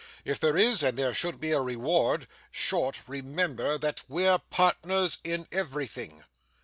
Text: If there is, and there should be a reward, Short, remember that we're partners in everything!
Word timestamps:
If 0.25 0.39
there 0.39 0.57
is, 0.57 0.81
and 0.81 0.97
there 0.97 1.13
should 1.13 1.39
be 1.39 1.51
a 1.51 1.61
reward, 1.61 2.27
Short, 2.49 3.01
remember 3.07 3.77
that 3.77 4.01
we're 4.07 4.39
partners 4.39 5.19
in 5.23 5.45
everything! 5.51 6.23